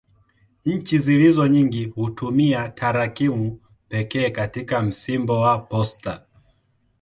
[0.65, 3.59] Nchi zilizo nyingi hutumia tarakimu
[3.89, 6.23] pekee katika msimbo wa posta.